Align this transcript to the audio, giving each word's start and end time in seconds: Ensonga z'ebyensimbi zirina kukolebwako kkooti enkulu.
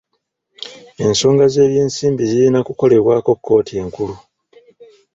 Ensonga 1.05 1.45
z'ebyensimbi 1.53 2.23
zirina 2.31 2.59
kukolebwako 2.67 3.31
kkooti 3.37 3.73
enkulu. 3.81 4.15